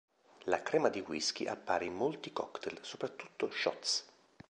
[0.45, 4.05] La crema di whiskey appare in molti cocktail, soprattutto shots.